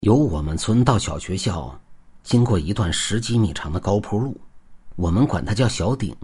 [0.00, 1.78] 由我们村到小学校，
[2.22, 4.34] 经过一段十几米长的高坡路，
[4.96, 6.16] 我们管它叫小顶。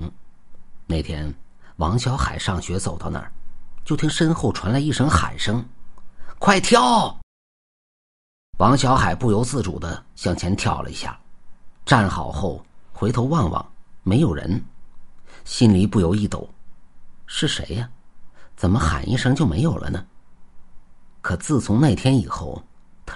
[0.87, 1.31] 那天，
[1.77, 3.31] 王小海上学走到那儿，
[3.85, 5.63] 就听身后传来一声喊声
[6.41, 7.21] ：“快跳！”
[8.57, 11.21] 王小海不由自主的向前跳了一下，
[11.85, 12.65] 站好后
[12.95, 13.73] 回头望望，
[14.03, 14.65] 没有人，
[15.45, 16.49] 心里不由一抖
[17.29, 17.87] ：“是谁呀？
[18.57, 20.03] 怎么喊一声就没有了呢？”
[21.21, 22.65] 可自从那天以后。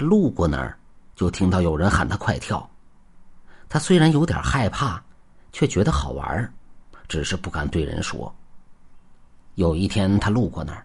[0.05, 0.79] 路过那儿，
[1.15, 2.69] 就听到有人喊他快跳。
[3.69, 5.01] 他虽然有点害怕，
[5.53, 6.53] 却觉得好玩
[7.07, 8.35] 只是不敢对人说。
[9.55, 10.85] 有一天，他路过那儿，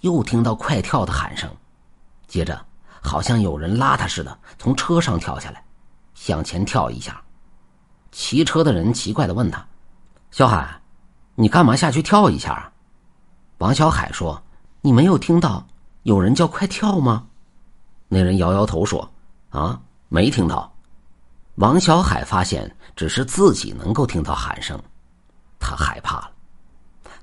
[0.00, 1.50] 又听到快跳的喊声，
[2.26, 2.64] 接着
[3.02, 5.62] 好像有人拉他似的，从车上跳下来，
[6.14, 7.20] 向前跳一下。
[8.12, 9.66] 骑车的人奇怪的问他
[10.30, 10.80] ：“小海，
[11.34, 12.72] 你干嘛下去跳一下？”
[13.58, 14.40] 王小海说
[14.80, 15.66] ：“你没有听到
[16.04, 17.26] 有人叫快跳吗？”
[18.14, 19.10] 那人摇摇头说
[19.50, 20.72] ：“啊，没听到。”
[21.56, 24.80] 王小海发现只是自己能够听到喊声，
[25.58, 26.30] 他害怕了。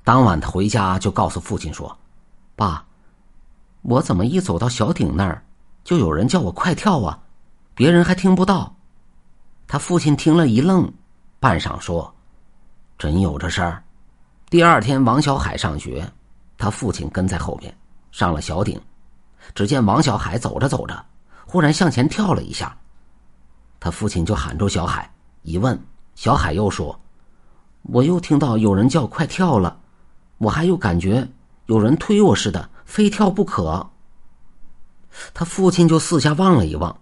[0.03, 1.97] 当晚他回家就告诉父亲说
[2.57, 2.85] ：“爸，
[3.83, 5.41] 我怎么一走到小顶那儿，
[5.85, 7.17] 就有人叫我快跳啊？
[7.73, 8.75] 别人还听不到。”
[9.67, 10.91] 他父亲听了一愣，
[11.39, 12.13] 半晌说
[12.99, 13.81] ：“真有这事儿？”
[14.51, 16.05] 第二天，王小海上学，
[16.57, 17.73] 他父亲跟在后边
[18.11, 18.77] 上了小顶。
[19.53, 21.05] 只见王小海走着走着，
[21.45, 22.77] 忽然向前跳了一下。
[23.79, 25.11] 他父亲就喊住小海，
[25.41, 25.79] 一问，
[26.15, 26.99] 小海又说
[27.83, 29.79] ：“我又听到有人叫快跳了，
[30.37, 31.27] 我还有感觉
[31.65, 33.89] 有人推我似的，非跳不可。”
[35.33, 36.95] 他父亲就四下望了一望，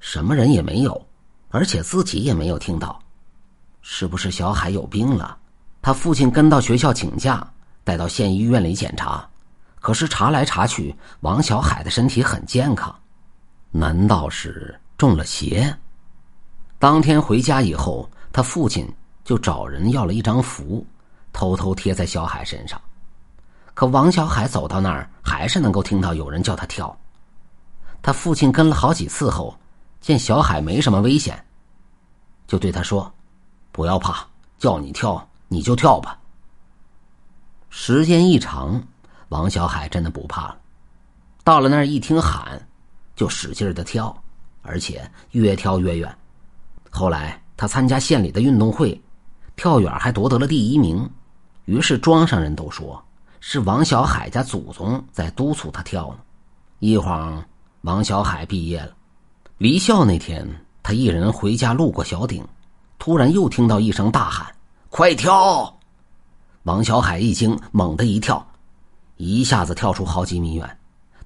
[0.00, 1.06] 什么人也没有，
[1.48, 3.00] 而且自己也没有听到，
[3.80, 5.38] 是不是小海有病了？
[5.80, 7.44] 他父亲跟到学校请假，
[7.82, 9.28] 带到县医院里检查。
[9.82, 12.94] 可是查来查去，王小海的身体很健康，
[13.72, 15.76] 难道是中了邪？
[16.78, 18.88] 当天回家以后，他父亲
[19.24, 20.86] 就找人要了一张符，
[21.32, 22.80] 偷偷贴在小海身上。
[23.74, 26.96] 可王小海走到那儿，还是能够听到有人叫他跳。
[28.00, 29.58] 他父亲跟了好几次后，
[30.00, 31.44] 见小海没什么危险，
[32.46, 33.12] 就对他说
[33.72, 34.24] ：“不要怕，
[34.58, 36.16] 叫你跳你就跳吧。”
[37.68, 38.80] 时间一长。
[39.32, 40.58] 王小海真的不怕了，
[41.42, 42.60] 到了那儿一听喊，
[43.16, 44.14] 就使劲的跳，
[44.60, 46.14] 而且越跳越远。
[46.90, 49.00] 后来他参加县里的运动会，
[49.56, 51.08] 跳远还夺得了第一名。
[51.64, 53.02] 于是庄上人都说
[53.40, 56.18] 是王小海家祖宗在督促他跳呢。
[56.80, 57.42] 一晃，
[57.80, 58.92] 王小海毕业了。
[59.56, 60.46] 离校那天，
[60.82, 62.46] 他一人回家，路过小顶，
[62.98, 64.54] 突然又听到一声大喊
[64.90, 65.74] ：“快跳！”
[66.64, 68.46] 王小海一惊，猛地一跳。
[69.24, 70.78] 一下子跳出好几米远，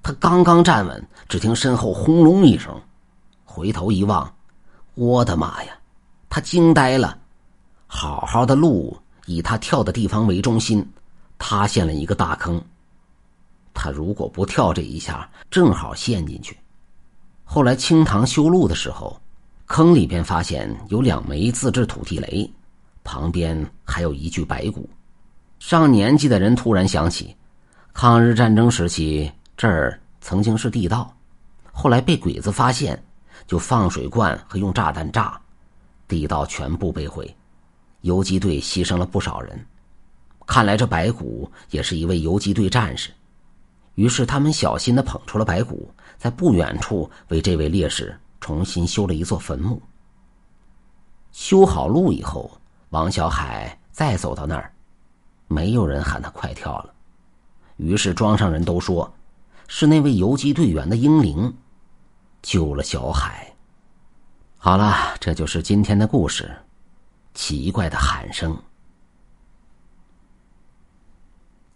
[0.03, 2.79] 他刚刚站稳，只听身后轰隆一声，
[3.43, 4.31] 回头一望，
[4.93, 5.71] 我的妈呀！
[6.29, 7.17] 他惊呆了，
[7.87, 10.87] 好好的路以他跳的地方为中心，
[11.39, 12.61] 塌陷了一个大坑。
[13.73, 16.55] 他如果不跳这一下，正好陷进去。
[17.43, 19.19] 后来清塘修路的时候，
[19.65, 22.47] 坑里边发现有两枚自制土地雷，
[23.03, 24.87] 旁边还有一具白骨。
[25.57, 27.35] 上年纪的人突然想起。
[27.99, 31.11] 抗日战争时期，这儿曾经是地道，
[31.71, 33.03] 后来被鬼子发现，
[33.47, 35.41] 就放水罐和用炸弹炸，
[36.07, 37.35] 地道全部被毁，
[38.01, 39.65] 游击队牺牲了不少人。
[40.45, 43.09] 看来这白骨也是一位游击队战士，
[43.95, 49.81] 于是他们小心的捧出了白骨，在不远处为这位烈士重新修了一座坟墓。
[51.31, 54.71] 修好路以后，王小海再走到那儿，
[55.47, 56.93] 没有人喊他快跳了。
[57.77, 59.11] 于是庄上人都说，
[59.67, 61.55] 是那位游击队员的英灵
[62.41, 63.53] 救了小海。
[64.57, 66.51] 好了，这就是今天的故事，
[67.33, 68.57] 奇怪的喊声。